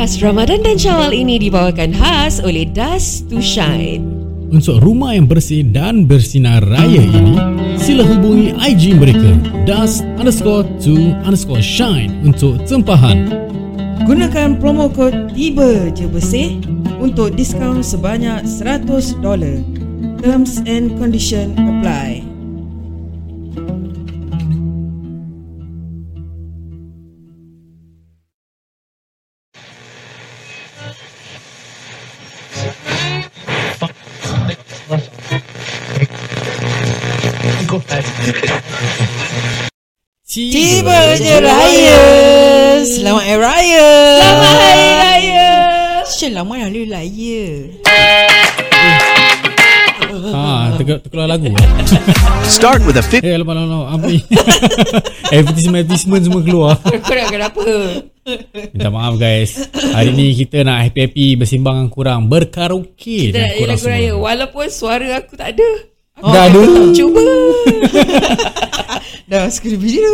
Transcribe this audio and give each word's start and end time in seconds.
Podcast 0.00 0.24
Ramadan 0.24 0.64
dan 0.64 0.80
Syawal 0.80 1.12
ini 1.12 1.36
dibawakan 1.36 1.92
khas 1.92 2.40
oleh 2.40 2.64
Dust 2.64 3.28
to 3.28 3.36
Shine. 3.36 4.00
Untuk 4.48 4.80
rumah 4.80 5.12
yang 5.12 5.28
bersih 5.28 5.60
dan 5.60 6.08
bersinar 6.08 6.64
raya 6.64 7.04
ini, 7.04 7.36
sila 7.76 8.08
hubungi 8.08 8.56
IG 8.56 8.96
mereka 8.96 9.36
dust 9.68 10.00
underscore 10.16 10.64
to 10.80 11.12
underscore 11.20 11.60
shine 11.60 12.16
untuk 12.24 12.64
tempahan. 12.64 13.28
Gunakan 14.08 14.56
promo 14.56 14.88
kod 14.88 15.36
Tiba 15.36 15.92
Je 15.92 16.08
Bersih 16.08 16.64
untuk 16.96 17.36
diskaun 17.36 17.84
sebanyak 17.84 18.48
$100. 18.48 19.20
Terms 20.24 20.64
and 20.64 20.96
condition 20.96 21.52
apply. 21.60 22.29
Tiba 40.30 41.18
je 41.18 41.42
raya. 41.42 42.02
Selamat 42.86 43.26
Hari 43.26 43.34
Raya. 43.42 43.86
Selamat 44.14 44.52
Hari 44.62 44.86
Raya. 44.94 45.50
Selamat 46.06 46.56
Hari 46.70 46.82
Raya. 46.86 47.42
Ha, 50.30 50.78
terkeluar, 50.78 51.00
terkeluar 51.02 51.26
lagu. 51.34 51.50
Start 52.46 52.86
with 52.86 52.94
a 52.94 53.02
50 53.02 53.26
Eh, 53.26 53.42
lalu 53.42 53.82
apa 53.90 54.06
ni? 54.06 54.22
advertisement 55.34 55.82
advertisement 55.82 56.22
semua 56.22 56.42
keluar. 56.46 56.72
Kau 56.78 57.10
nak 57.10 57.26
kenapa? 57.34 57.66
Minta 58.70 58.86
maaf 58.86 59.18
guys. 59.18 59.66
Hari 59.74 60.14
ni 60.14 60.38
kita 60.38 60.62
nak 60.62 60.86
happy-happy 60.86 61.42
bersimbang 61.42 61.74
dengan 61.74 61.90
kurang, 61.90 62.30
berkaraoke 62.30 63.34
Kita 63.34 63.50
nak 63.50 63.50
dengan 63.58 63.74
lagu 63.74 63.86
raya. 63.90 64.12
Walaupun 64.14 64.66
suara 64.70 65.10
aku 65.18 65.34
tak 65.34 65.58
ada. 65.58 65.89
Dah 66.20 66.44
ada. 66.52 66.62
Cuba. 66.92 67.20
Dah 69.30 69.46
skip 69.48 69.78
video. 69.78 70.12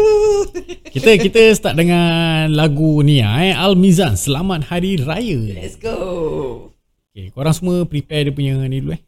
Kita 0.93 1.17
kita 1.19 1.41
start 1.57 1.75
dengan 1.75 2.53
lagu 2.53 3.01
ni 3.01 3.25
ah, 3.25 3.41
eh 3.41 3.57
Al 3.57 3.75
Mizan 3.75 4.15
Selamat 4.15 4.69
Hari 4.71 5.01
Raya. 5.03 5.41
Let's 5.57 5.81
go. 5.81 6.71
Okay, 7.11 7.33
korang 7.33 7.57
semua 7.57 7.89
prepare 7.89 8.29
dia 8.29 8.33
punya 8.37 8.61
ni 8.69 8.85
dulu 8.85 8.93
eh. 8.93 9.03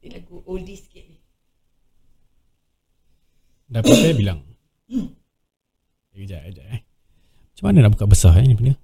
Ni 0.00 0.08
lagu 0.10 0.40
oldie 0.48 0.80
sikit 0.80 1.04
ni. 1.04 1.18
Dah 3.68 3.84
prepare 3.84 4.16
bilang. 4.16 4.40
Eh, 4.88 5.04
Kejap, 6.14 6.40
kejap 6.48 6.66
eh. 6.72 6.80
Macam 7.52 7.64
mana 7.68 7.78
nak 7.84 7.92
buka 7.94 8.06
besar 8.08 8.32
eh 8.40 8.46
ni 8.48 8.56
punya? 8.56 8.74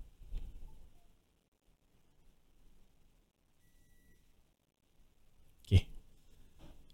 Okay. 5.64 5.88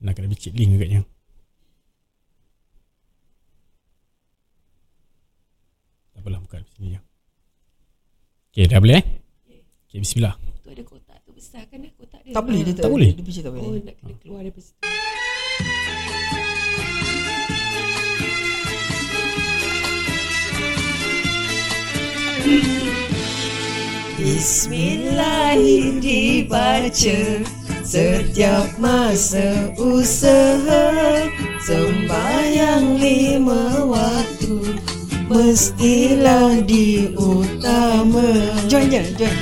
Nak 0.01 0.13
kena 0.13 0.29
bicit 0.29 0.53
link 0.53 0.77
agaknya. 0.77 1.01
Tak 6.13 6.21
apalah 6.21 6.41
buka 6.45 6.61
di 6.61 6.69
sini 6.77 6.87
je. 6.97 7.01
Okay, 8.53 8.65
dah 8.69 8.81
boleh 8.81 8.97
eh? 9.01 9.05
Okay, 9.89 9.99
bismillah. 10.01 10.37
Tu 10.65 10.69
ada 10.73 10.83
kotak 10.85 11.19
tu 11.25 11.33
besar 11.33 11.65
kan 11.69 11.81
eh? 11.81 11.93
Kotak 11.97 12.21
dia. 12.25 12.33
Tak 12.37 12.43
boleh 12.45 12.61
dia 12.65 12.73
Tak 12.77 12.93
boleh? 12.93 13.11
Dia 13.13 13.25
picit 13.25 13.43
tak 13.45 13.53
Oh 13.53 13.61
boleh. 13.61 13.81
nak 13.85 13.95
kena 13.97 14.15
keluar 14.21 14.41
daripada 14.45 14.65
situ. 14.65 14.81
Bismillah 24.17 25.57
dibaca 26.01 27.19
Setiap 27.87 28.83
masa 28.83 29.71
usaha 29.79 30.91
Sembayang 31.63 32.99
lima 32.99 33.87
waktu 33.87 34.75
Mestilah 35.31 36.67
diutama 36.67 38.27
Join 38.67 38.91
je, 38.91 39.07
join. 39.15 39.39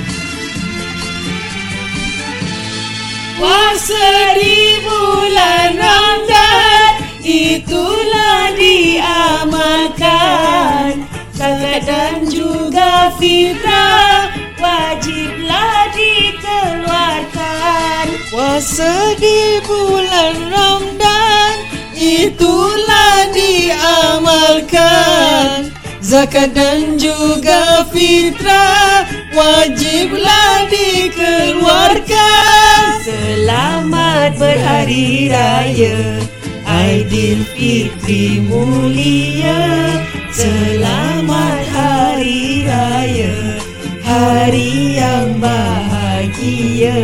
Puasa 3.41 4.37
di 4.37 4.77
bulan 4.85 5.81
Ramadan 5.81 7.01
Itulah 7.25 8.53
diamalkan. 8.53 9.89
Zakat 11.33 11.81
dan 11.89 12.29
juga 12.29 13.09
fitrah 13.17 14.29
Wajiblah 14.61 15.89
dikeluarkan 15.97 17.34
Puasa 18.35 19.15
di 19.15 19.63
bulan 19.63 20.35
Ramadan 20.51 21.55
Itulah 21.95 23.31
diamalkan. 23.31 24.51
Zakat 26.03 26.51
dan 26.51 26.99
juga 26.99 27.87
fitrah 27.95 29.07
Wajiblah 29.31 30.67
dikeluarkan. 30.67 32.03
Selamat 33.07 34.35
berhari 34.35 35.31
raya 35.31 36.19
Aidilfitri 36.67 38.43
mulia. 38.51 39.95
Selamat 40.35 41.63
hari 41.71 42.67
raya 42.67 43.31
Hari 44.03 44.99
yang 44.99 45.39
bahagia 45.39 46.99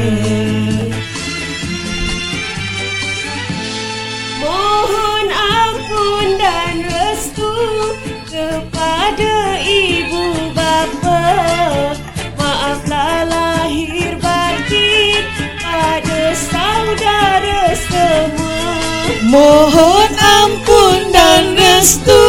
restu 21.82 22.26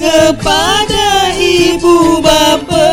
kepada 0.00 1.36
ibu 1.36 2.24
bapa 2.24 2.88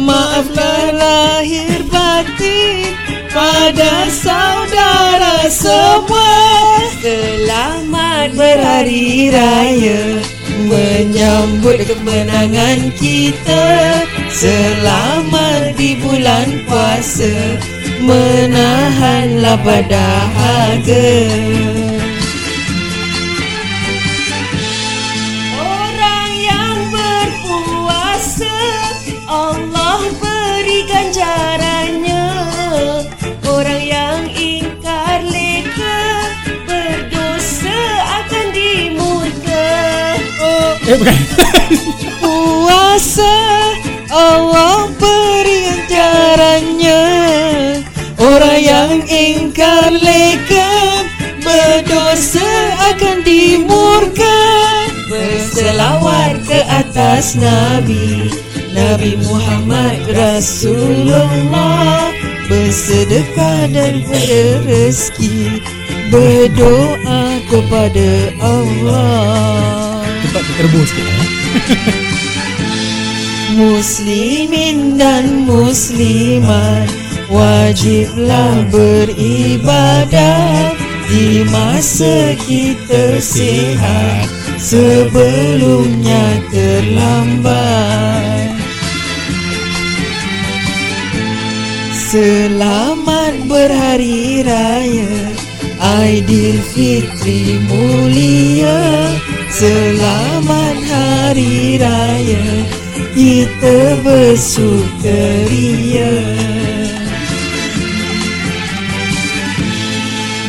Maaflah 0.00 0.96
lahir 0.96 1.84
batin 1.92 2.88
pada 3.28 4.08
saudara 4.08 5.44
semua. 5.52 6.80
Selamat 6.96 8.32
berhari 8.32 9.28
raya 9.28 10.24
Menyambut 10.64 11.84
kemenangan 11.84 12.88
kita. 12.96 14.00
Selamat 14.32 15.76
di 15.76 16.00
bulan 16.00 16.64
puasa 16.64 17.60
Menahanlah 18.00 19.60
dahaga 19.92 21.12
Eh 40.90 40.98
bukan. 40.98 41.14
Puasa 42.18 43.38
Allah 44.10 44.90
beri 44.98 45.86
ganjarannya 45.86 47.02
Orang 48.18 48.58
yang 48.58 48.98
ingkar 49.06 49.94
leka 49.94 51.06
Berdosa 51.46 52.42
akan 52.90 53.22
dimurka. 53.22 54.42
Berselawat 55.06 56.42
ke 56.42 56.58
atas 56.66 57.38
Nabi 57.38 58.26
Nabi 58.74 59.14
Muhammad 59.22 60.10
Rasulullah. 60.10 62.10
Bersedekah 62.50 63.70
dan 63.70 64.02
berrezeki 64.10 65.62
Berdoa 66.10 67.38
kepada 67.46 68.10
Allah 68.42 69.89
Terterbur 70.60 70.84
sikit 70.84 71.08
eh. 71.08 71.24
Muslimin 73.56 75.00
dan 75.00 75.48
muslimat 75.48 76.84
Wajiblah 77.32 78.68
beribadah 78.68 80.76
Di 81.08 81.48
masa 81.48 82.36
kita 82.44 83.16
sihat 83.24 84.28
Sebelumnya 84.60 86.28
terlambat 86.52 88.52
Selamat 92.12 93.32
berhari 93.48 94.44
raya 94.44 95.08
Aidilfitri 95.80 97.64
mulia 97.64 99.08
Selamat 99.50 100.78
hari 100.86 101.74
raya. 101.74 102.46
Kita 103.10 103.98
bersukaria 104.06 106.14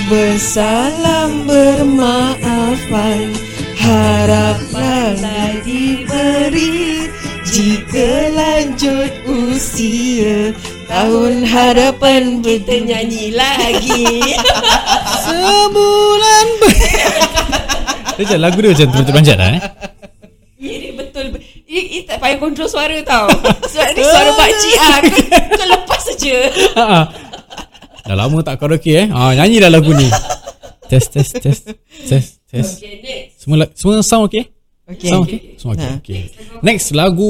Bersalam 0.06 1.50
bermaafan. 1.50 3.34
Haraplah 3.82 5.18
diberi 5.66 7.10
Jika 7.50 8.30
lanjut 8.38 9.10
usia. 9.26 10.54
Tahun 10.86 11.42
harapan 11.50 12.46
kita 12.46 12.86
nyanyi 12.86 13.34
lagi. 13.34 14.38
Sebulan 15.26 16.48
ber... 16.62 17.26
Macam 18.18 18.38
lagu 18.42 18.58
dia 18.60 18.70
macam 18.74 18.88
terpanjat 19.06 19.38
lah 19.40 19.50
eh 19.58 19.62
dia 20.62 20.92
betul. 20.94 21.26
Ini, 21.72 21.82
ini 21.88 22.00
tak 22.04 22.20
payah 22.20 22.38
kontrol 22.38 22.68
suara 22.68 23.00
tau. 23.02 23.26
Suara 23.66 23.90
ni 23.96 24.02
suara 24.12 24.32
pakcik 24.36 24.76
ah. 24.78 24.98
Kau, 25.02 25.42
kau 25.56 25.68
lepas 25.68 26.02
saja. 26.04 26.36
Ha, 26.76 26.84
ha. 26.84 27.02
Dah 28.02 28.16
lama 28.18 28.44
tak 28.44 28.58
karaoke 28.60 28.92
eh 28.98 29.08
ha, 29.14 29.32
Nyanyi 29.38 29.62
dah 29.62 29.70
lagu 29.72 29.94
ni 29.94 30.10
Test 30.90 31.14
test 31.14 31.38
test 31.38 31.70
Test 32.10 32.42
test 32.50 32.82
Okay, 32.82 32.98
next. 33.00 33.46
Semua, 33.46 33.56
semua 33.78 34.02
sound 34.02 34.26
okay? 34.26 34.50
Okay. 34.90 35.08
Sound 35.08 35.24
okay? 35.30 35.40
Semua 35.56 35.74
okay, 35.78 35.86
Ha. 35.86 35.96
okay. 36.02 36.22
Next 36.66 36.92
lagu 36.98 37.30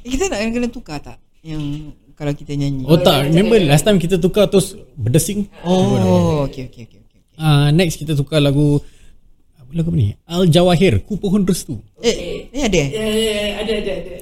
Kita 0.00 0.32
nak 0.32 0.40
kena 0.40 0.68
tukar 0.72 0.98
tak? 1.04 1.20
Yang 1.44 1.94
kalau 2.16 2.32
kita 2.32 2.56
nyanyi 2.56 2.88
Oh 2.88 2.96
tak 2.96 3.28
Remember 3.28 3.60
last 3.60 3.84
time 3.84 4.00
kita 4.00 4.16
tukar 4.16 4.48
terus 4.48 4.72
Berdesing 4.96 5.46
Oh, 5.68 6.48
okay, 6.48 6.66
okay, 6.72 6.88
okay, 6.88 6.98
okay. 7.04 7.20
uh, 7.36 7.68
Next 7.70 8.00
kita 8.00 8.16
tukar 8.16 8.40
lagu 8.40 8.80
Lagu 9.70 9.94
apa 9.94 9.98
ni? 9.98 10.10
Al 10.26 10.50
Jawahir 10.50 10.98
Ku 11.06 11.14
Pohon 11.14 11.46
Restu. 11.46 11.78
Eh, 12.02 12.50
ni 12.50 12.58
ada? 12.58 12.74
Eh? 12.74 12.88
Ya, 12.90 13.04
ya, 13.06 13.14
ya, 13.14 13.46
ada, 13.62 13.72
ada, 13.78 13.92
ada. 14.02 14.16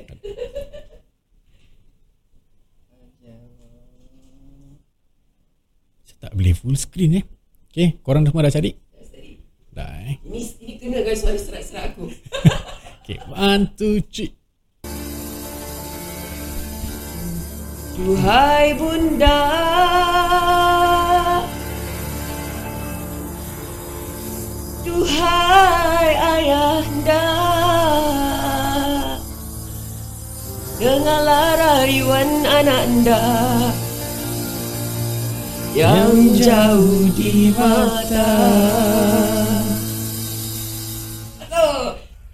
Saya 6.05 6.17
tak 6.29 6.33
boleh 6.37 6.53
full 6.53 6.77
screen 6.77 7.23
eh. 7.23 7.25
Okay 7.69 7.97
Korang 8.05 8.29
semua 8.29 8.45
dah 8.45 8.53
cari? 8.53 8.77
Dah 9.73 9.93
eh. 10.05 10.17
Ini, 10.27 10.41
ini 10.61 10.73
kena 10.77 11.01
kan 11.07 11.17
suara 11.17 11.39
serak-serak 11.41 11.85
aku. 11.97 12.13
Okay 13.09 13.25
One 13.25 13.73
two 13.73 14.05
three. 14.05 14.37
Duhai 17.97 18.77
bunda 18.77 19.41
Duhai 24.99 26.11
ayahanda 26.19 27.27
Dengarlah 30.75 31.55
rayuan 31.55 32.43
anak 32.43 32.83
anda 32.83 33.23
Yang 35.71 36.43
jauh 36.43 37.07
di 37.15 37.55
mata. 37.55 38.43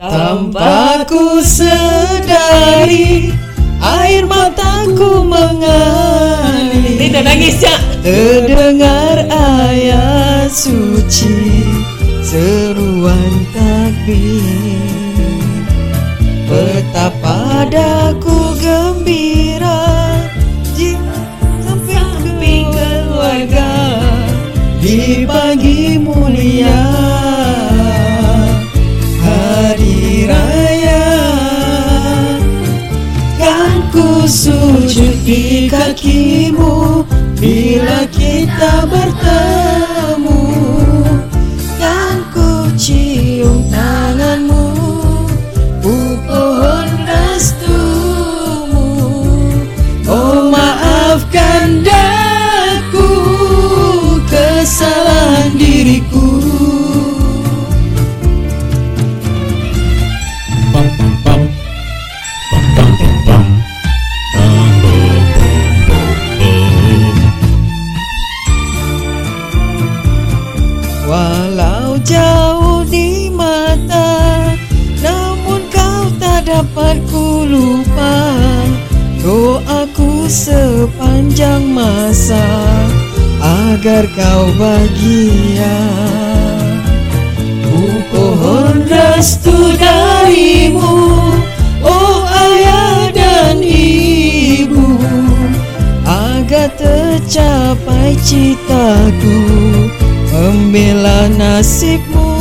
Tanpa 0.01 1.05
ku 1.05 1.45
sedari 1.45 3.29
Air 3.77 4.25
mataku 4.25 5.21
mengalir. 5.21 6.97
Dia 6.97 7.13
dah 7.13 7.23
nangis 7.29 7.61
jak 7.61 7.81
Terdengar 8.01 9.29
ayat 9.29 10.49
suci 10.49 11.64
Seruan 12.35 13.47
takbir. 13.55 15.23
Betapa 16.51 17.63
daku 17.71 18.59
gembira 18.59 20.11
sampai 21.63 22.67
keluarga. 22.75 23.71
Di 24.83 25.23
pagi 25.23 25.95
mulia 25.95 26.83
Hari 29.23 30.27
Raya. 30.27 31.07
Kan 33.39 33.95
ku 33.95 34.27
sujud 34.27 35.23
di 35.23 35.71
kakimu 35.71 37.07
Bila 37.39 38.11
kita 38.11 38.91
bertemu 38.91 39.54
masa 81.85 82.45
Agar 83.45 84.09
kau 84.17 84.49
bahagia. 84.57 85.77
Ku 87.61 87.85
pohon 88.09 88.89
restu 88.89 89.77
darimu 89.77 90.97
Oh 91.85 92.25
ayah 92.25 93.13
dan 93.13 93.61
ibu. 93.61 94.97
Agar 96.09 96.73
tercapai 96.81 98.17
citaku 98.25 99.41
Membela 100.33 101.29
nasibmu. 101.37 102.33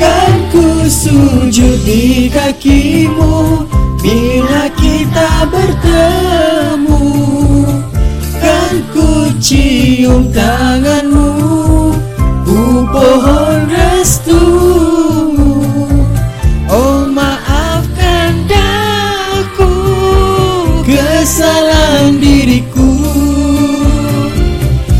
Kan 0.00 0.34
ku 0.48 0.88
sujud 0.88 1.76
di 1.84 2.32
kakimu 2.32 3.68
Bila 4.02 4.66
kita 4.74 5.46
bertemu 5.46 7.06
Kan 8.42 8.74
ku 8.90 9.30
cium 9.38 10.26
tanganmu 10.34 11.30
Ku 12.42 12.82
pohon 12.90 13.70
restumu. 13.70 15.54
Oh 16.66 17.06
maafkan 17.06 18.42
daku 18.50 19.70
Kesalahan 20.82 22.18
diriku 22.18 22.90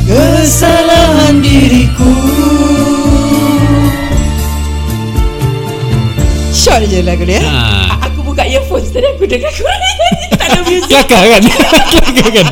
Kesalahan 0.06 1.40
diriku. 1.42 2.12
Short 6.52 6.84
je 6.86 7.00
lagu 7.00 7.24
dia. 7.24 7.40
Ha 7.42 8.11
buka 8.32 8.44
earphones. 8.48 8.88
Tadi 8.88 9.06
aku 9.12 9.24
dengar 9.28 9.52
kau 9.56 9.68
Tak 10.32 10.46
ada 10.48 10.58
music. 10.64 10.88
Kelakar 10.88 11.22
kan? 11.28 11.42
Kelakar 11.92 12.28
kan? 12.32 12.46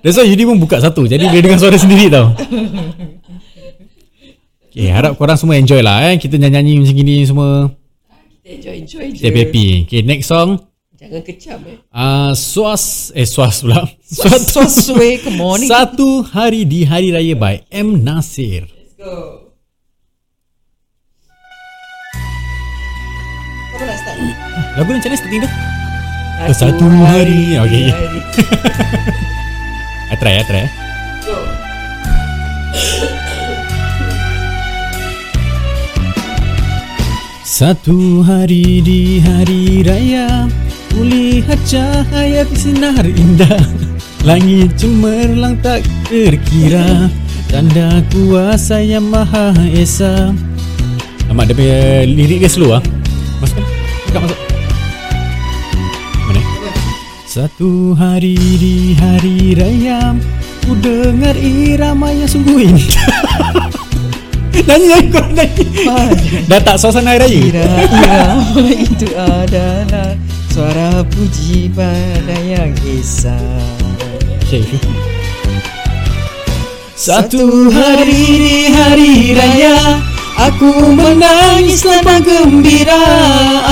That's 0.00 0.16
why 0.16 0.24
Yudi 0.24 0.46
pun 0.46 0.56
buka 0.62 0.78
satu. 0.80 1.04
Jadi 1.04 1.26
dia 1.28 1.40
dengar 1.42 1.58
suara 1.58 1.76
sendiri 1.76 2.08
tau. 2.08 2.32
Okay 4.70 4.86
harap 4.86 5.18
korang 5.18 5.34
semua 5.34 5.58
enjoy 5.58 5.82
lah 5.82 6.14
eh. 6.14 6.16
Kita 6.16 6.38
nyanyi-nyanyi 6.38 6.72
macam 6.86 6.94
gini 6.94 7.14
semua. 7.26 7.50
Enjoy, 8.46 8.74
enjoy 8.86 9.06
je. 9.12 9.26
Kita 9.26 9.28
happy. 9.34 9.66
Okay 9.84 10.00
next 10.06 10.30
song. 10.30 10.62
Jangan 10.96 11.20
kecam 11.26 11.58
eh. 11.66 11.76
Uh, 11.90 12.32
Suas 12.38 13.10
Eh 13.16 13.26
Suas 13.26 13.66
pula. 13.66 13.82
Suas, 14.04 14.52
Swaswe 14.52 15.22
Good 15.24 15.38
morning 15.38 15.64
Satu 15.64 16.20
hari 16.28 16.68
di 16.68 16.84
Hari 16.84 17.08
Raya 17.08 17.34
by 17.34 17.64
M. 17.72 18.04
Nasir. 18.04 18.68
Let's 18.68 18.94
go 19.00 19.39
Kau 23.70 23.86
nak 23.86 23.96
start? 24.02 24.18
Lagu 24.78 24.90
ni 24.90 24.98
macam 24.98 25.10
mana 25.10 25.18
starting 25.18 25.42
tu? 25.46 25.50
Satu 26.50 26.88
hari. 27.04 27.54
Okay 27.60 27.92
okay 27.92 28.18
I 30.12 30.14
try 30.18 30.40
I 30.40 30.44
try. 30.48 30.66
Go. 31.22 31.36
Satu 37.60 38.24
hari 38.24 38.80
di 38.80 39.20
hari 39.20 39.84
raya 39.84 40.48
Kulihat 40.90 41.60
cahaya 41.68 42.42
bersinar 42.48 43.04
indah. 43.04 43.62
Langit 44.28 44.80
cemerlang 44.80 45.60
tak 45.62 45.84
terkira 46.08 47.06
Tanda 47.50 48.02
kuasa 48.14 48.78
yang 48.82 49.10
maha 49.10 49.54
esa. 49.74 50.30
Nampak 51.26 51.50
dia 51.50 51.54
punya 51.58 52.06
lirik 52.06 52.46
dia 52.46 52.50
slow 52.50 52.78
ah. 52.78 52.82
Dekat 54.10 54.26
masuk. 54.26 54.38
Mana? 56.26 56.40
Satu 57.30 57.94
hari 57.94 58.34
di 58.58 58.98
hari 58.98 59.54
raya 59.54 60.18
Ku 60.66 60.74
dengar 60.82 61.38
irama 61.38 62.10
yang 62.10 62.26
sungguh 62.26 62.58
Nyanyi 64.66 64.86
nyanyi 64.90 65.08
kau 65.14 65.22
nyanyi. 65.30 65.64
Dah 66.50 66.58
tak 66.58 66.74
suasana 66.82 67.14
hari 67.14 67.54
raya? 67.54 67.86
Irama 67.86 68.66
itu 68.74 69.14
adalah 69.14 70.18
Suara 70.50 71.06
puji 71.06 71.70
pada 71.70 72.34
yang 72.42 72.74
esa. 72.82 73.38
Syekh 74.50 74.74
Satu 76.98 77.70
hari 77.70 78.26
di 78.26 78.58
hari 78.74 79.38
raya 79.38 80.02
Aku 80.38 80.94
menangis 80.94 81.82
tanda 81.82 82.22
gembira. 82.22 83.02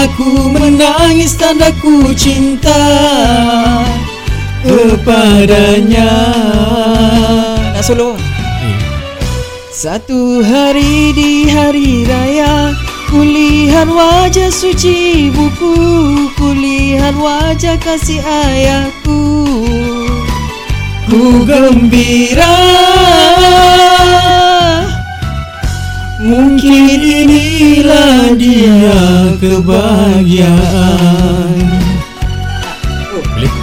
Aku 0.09 0.50
menangis 0.50 1.38
tanda 1.38 1.71
ku 1.79 2.11
cinta. 2.17 2.83
Kepadanya. 4.67 6.11
Nak 7.77 7.85
solo? 7.87 8.19
Satu 9.79 10.43
hari 10.43 11.15
di 11.15 11.47
hari 11.47 12.03
raya 12.03 12.75
Kulihat 13.07 13.87
wajah 13.87 14.50
suci 14.50 15.31
buku 15.31 15.73
Kulihat 16.35 17.15
wajah 17.15 17.79
kasih 17.79 18.19
ayahku. 18.19 19.47
Ku 21.07 21.47
gembira 21.47 22.59
Mungkin 26.19 26.99
inilah 26.99 28.35
dia 28.35 29.39
kebahagiaan. 29.39 30.51
Boleh? 33.15 33.55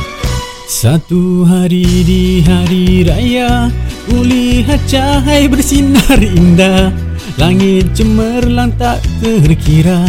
Satu 0.64 1.44
hari 1.44 1.84
di 2.08 2.40
hari 2.48 3.04
raya 3.04 3.68
Kulihat 4.08 4.88
cahaya 4.88 5.52
bersinar 5.52 6.16
indah. 6.16 6.96
Langit 7.36 7.92
cemerlang 7.92 8.72
tak 8.80 9.04
terkira 9.20 10.08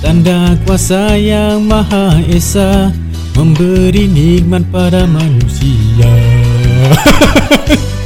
Tanda 0.00 0.56
kuasa 0.64 1.20
yang 1.20 1.68
maha 1.68 2.24
esa 2.24 2.88
Memberi 3.36 4.08
nikmat 4.08 4.64
pada 4.72 5.04
manusia 5.04 6.08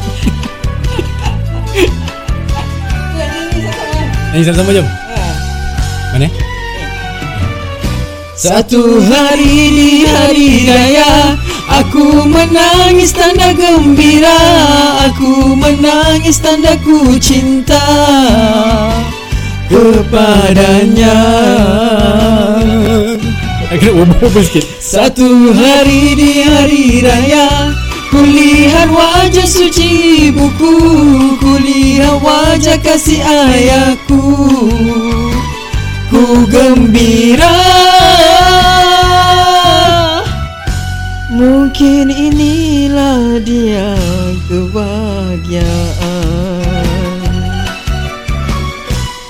Nyanyi 4.36 4.52
sama-sama 4.52 4.72
jom. 4.76 4.88
Mana? 6.12 6.28
Satu 8.36 9.00
hari 9.00 9.56
di 9.72 10.04
hari 10.04 10.68
raya 10.68 11.40
Aku 11.80 12.28
menangis 12.28 13.16
tanda 13.16 13.56
gembira. 13.56 14.36
Aku 15.08 15.56
menangis 15.56 16.36
tanda 16.44 16.76
ku 16.84 17.16
cinta. 17.16 17.80
Kepadanya. 19.72 21.16
Agak 23.72 23.92
wobble 23.96 24.44
sikit? 24.44 24.68
Satu 24.84 25.56
hari 25.56 26.12
di 26.12 26.44
hari 26.44 27.00
raya 27.00 27.72
Kulihat 28.16 28.88
wajah 28.96 29.44
suci 29.44 29.88
ibuku 30.32 30.72
Kulihat 31.36 32.16
wajah 32.24 32.80
kasih 32.80 33.20
ayahku 33.20 34.24
Ku 36.08 36.48
gembira 36.48 37.52
Mungkin 41.28 42.08
inilah 42.08 43.36
dia 43.44 43.92
kebahagiaan 44.48 45.76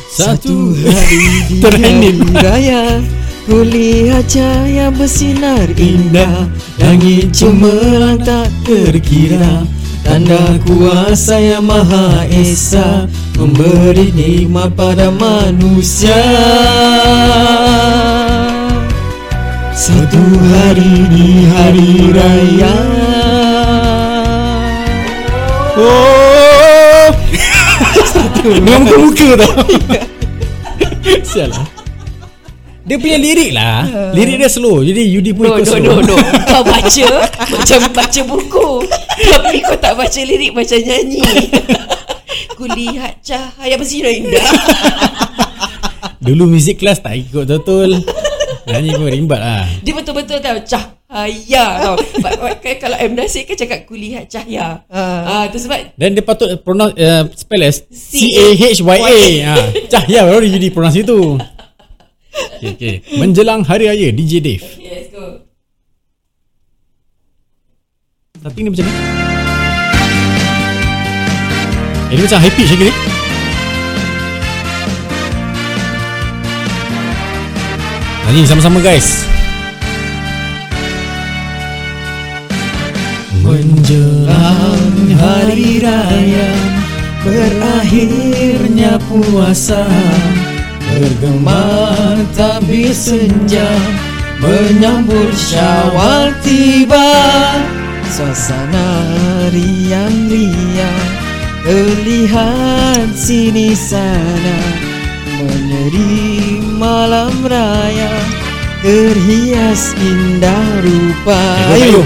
Satu 0.06 0.78
hari 0.78 1.50
di 1.50 1.58
Terhening. 1.66 2.22
hari 2.22 2.38
raya 2.38 3.02
Kulihat 3.46 4.26
cahaya 4.26 4.90
bersinar 4.90 5.70
indah. 5.78 6.50
Langit 6.82 7.30
Cemerlang 7.30 8.18
tak 8.18 8.50
terkira. 8.66 9.62
Tanda 10.02 10.58
kuasa 10.66 11.38
yang 11.38 11.66
maha 11.66 12.26
esa 12.30 13.06
Memberi 13.38 14.10
nikmat 14.10 14.74
pada 14.74 15.14
manusia. 15.14 16.18
Satu 19.70 20.22
hari 20.50 20.94
di 21.06 21.28
hari 21.46 21.90
raya. 22.10 22.76
Oh. 25.78 27.08
Dengan 28.42 28.82
muka-muka 28.82 29.28
tau. 29.38 29.70
Sial 31.30 31.54
lah 31.54 31.75
Dia 32.86 32.96
punya 33.02 33.18
lirik 33.18 33.50
lah 33.50 33.82
Lirik 34.14 34.38
dia 34.38 34.46
slow 34.46 34.78
Jadi 34.78 35.10
Yudi 35.10 35.34
pun 35.34 35.50
No, 35.50 35.58
ikut 35.58 35.66
no, 35.66 35.70
slow 35.74 35.98
no, 35.98 36.06
no. 36.06 36.16
Kau 36.54 36.62
baca 36.62 37.06
macam 37.46 37.78
baca 37.90 38.20
buku. 38.22 38.68
Tapi 39.16 39.58
kau 39.64 39.76
tak 39.78 39.94
baca 39.98 40.20
lirik 40.22 40.54
macam 40.54 40.78
nyanyi. 40.78 41.22
Kulihat 42.58 43.20
cahaya 43.20 43.74
bersinar 43.74 44.12
indah. 44.14 44.46
Dulu 46.26 46.46
music 46.46 46.80
class 46.80 47.02
tak 47.02 47.18
ikut 47.18 47.46
betul 47.46 48.02
Nyanyi 48.66 48.98
pun 48.98 49.06
rimbat 49.06 49.40
lah 49.42 49.66
Dia 49.84 49.94
betul-betul 49.94 50.42
tahu 50.42 50.58
cahaya 50.66 51.64
tau. 51.82 51.94
Kalau 52.82 52.96
M. 52.98 53.12
Nasir 53.14 53.46
kan 53.46 53.54
cakap 53.54 53.86
kulihat 53.86 54.26
cahaya. 54.26 54.82
Ah, 54.90 55.46
tu 55.50 55.58
sebab 55.58 55.94
Dan 55.94 56.18
dia 56.18 56.24
patut 56.26 56.50
pronounce 56.62 56.94
uh, 56.98 57.30
spell 57.34 57.62
as 57.62 57.82
C- 57.94 58.34
C-A-H-Y-A 58.34 59.18
ha, 59.46 59.54
Cahaya 59.86 60.26
baru 60.26 60.42
dia 60.46 60.58
jadi 60.58 60.68
pronounce 60.74 60.98
itu 60.98 61.38
okay, 62.56 62.70
okay. 62.76 62.94
Menjelang 63.16 63.64
Hari 63.64 63.88
Raya 63.88 64.08
DJ 64.12 64.32
Dave. 64.44 64.64
Okay, 64.64 64.88
let's 64.92 65.08
go. 65.12 65.44
Tapi 68.44 68.58
ni 68.62 68.68
macam 68.70 68.84
ni. 68.86 68.92
Eh 72.06 72.14
ni 72.14 72.22
macam 72.22 72.38
high 72.38 72.54
pitch 72.54 72.70
lagi 72.70 72.84
ni. 72.86 72.94
Nyanyi 78.36 78.52
sama-sama 78.52 78.84
guys. 78.84 79.24
Menjelang 83.40 84.92
hari 85.16 85.80
raya 85.80 86.50
Berakhirnya 87.24 89.00
puasa 89.08 89.88
Bergema 90.96 91.60
tabir 92.32 92.96
senja 92.96 93.68
Menyambut 94.40 95.28
syawal 95.36 96.32
tiba. 96.40 97.12
Suasana 98.08 98.88
riang-riang 99.52 101.12
Terlihat 101.68 103.12
sini 103.12 103.76
sana. 103.76 104.56
Menyeri 105.36 106.64
malam 106.80 107.44
raya 107.44 108.16
Terhias 108.80 109.92
indah 110.00 110.80
rupa. 110.80 111.42
Ayo 111.76 112.00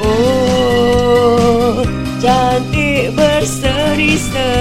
Oh, 0.00 1.84
cantik 2.24 3.12
berseri-seri 3.12 4.59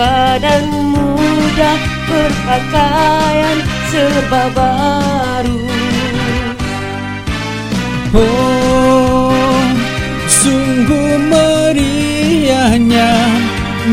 Tua 0.00 0.40
dan 0.40 0.64
muda 0.96 1.76
berpakaian 2.08 3.60
serba 3.92 4.48
baru 4.56 5.60
Oh, 8.16 9.60
sungguh 10.24 11.20
meriahnya 11.28 13.12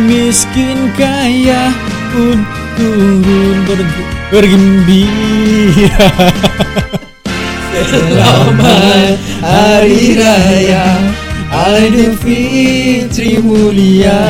Miskin 0.08 0.96
kaya 0.96 1.76
pun 2.16 2.40
turun 2.80 3.68
ber- 3.68 3.92
bergembira. 4.32 6.08
Selamat 7.84 9.20
Hari 9.44 10.16
Raya 10.16 10.88
Aidilfitri 11.52 13.44
mulia 13.44 14.24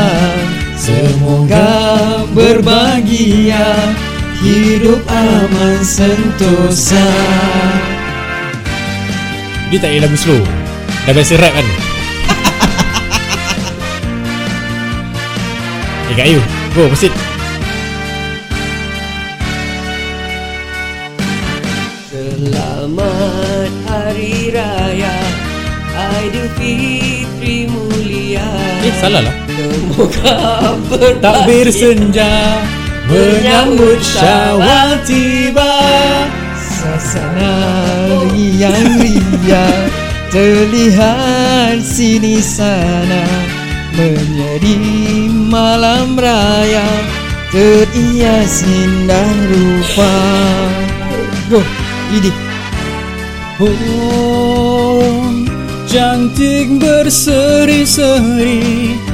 Semoga 0.78 2.22
berbahagia 2.38 3.66
Hidup 4.38 5.02
aman 5.10 5.82
sentosa. 5.82 7.02
Dia 9.74 9.82
tak 9.82 9.90
ada 9.98 10.06
lagu 10.06 10.14
slow. 10.14 10.38
Dah 11.10 11.14
biasa 11.18 11.42
rap 11.42 11.58
kan? 11.58 11.66
Eh 16.08 16.16
Kak 16.16 16.30
Ayu 16.30 16.38
Go 16.78 16.86
proceed. 16.86 17.10
Selamat 22.14 23.74
Hari 23.90 24.54
Raya 24.54 25.18
Aidilfitri 25.98 27.66
mulia. 27.66 28.46
Eh 28.86 28.94
salah 29.02 29.26
lah 29.26 29.47
Semoga 29.58 30.38
Takbir 31.18 31.66
senja 31.74 32.62
Menyambut 33.10 33.98
syawal 34.06 35.02
tiba. 35.02 35.82
Sasana 36.62 37.58
riang 38.30 39.02
ria 39.02 39.66
Terlihat 40.36 41.82
sini 41.82 42.38
sana. 42.38 43.26
Menjadi 43.98 44.78
malam 45.50 46.14
raya 46.14 46.86
Terias 47.50 48.62
indah 48.62 49.34
rupa. 49.50 50.14
Go, 51.50 51.66
Didi 52.14 52.30
Oh, 53.58 55.34
cantik 55.90 56.78
berseri-seri 56.78 59.07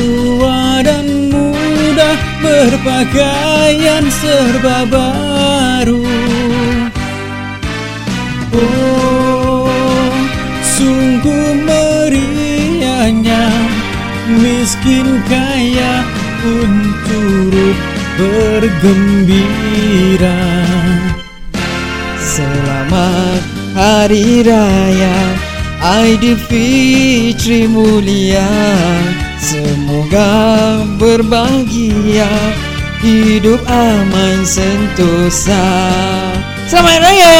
Tua 0.00 0.80
dan 0.80 1.28
muda 1.28 2.16
berpakaian 2.40 4.08
serba 4.08 4.88
baru. 4.88 6.00
Oh, 8.56 9.68
sungguh 10.64 11.52
meriahnya 11.68 13.44
Miskin 14.40 15.20
kaya 15.28 16.00
pun 16.40 16.96
turut 17.04 17.76
bergembira. 18.16 19.04
Selamat 22.16 23.44
Hari 23.76 24.48
Raya 24.48 25.18
Aidilfitri 25.84 27.68
mulia 27.68 28.48
Semoga 29.40 30.84
berbahagia 31.00 32.28
Hidup 33.00 33.64
aman 33.64 34.44
sentosa 34.44 35.64
Selamat 36.68 37.00
Raya 37.00 37.36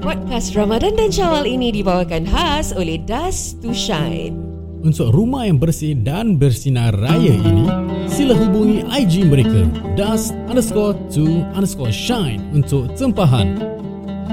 Podcast 0.00 0.56
Ramadan 0.56 0.96
dan 0.96 1.12
Syawal 1.12 1.44
ini 1.44 1.68
dibawakan 1.68 2.24
khas 2.24 2.72
oleh 2.72 2.96
Dust 3.04 3.60
to 3.60 3.76
Shine. 3.76 4.32
Untuk 4.80 5.12
rumah 5.12 5.44
yang 5.44 5.60
bersih 5.60 5.92
dan 6.00 6.40
bersinar 6.40 6.96
raya 6.96 7.34
ini, 7.34 7.68
sila 8.08 8.32
hubungi 8.32 8.88
IG 8.88 9.26
mereka 9.28 9.68
dust 9.98 10.32
underscore 10.48 10.96
to 11.12 11.44
underscore 11.52 11.92
shine 11.92 12.40
untuk 12.54 12.88
tempahan. 12.94 13.78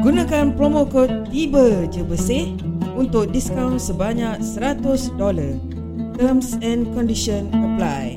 Gunakan 0.06 0.54
promo 0.54 0.86
kod 0.86 1.34
Tiba 1.34 1.90
Je 1.90 2.06
Bersih 2.06 2.54
Untuk 2.94 3.34
diskaun 3.34 3.82
sebanyak 3.82 4.38
$100 4.38 4.86
Terms 6.22 6.54
and 6.62 6.94
condition 6.94 7.50
apply 7.50 8.15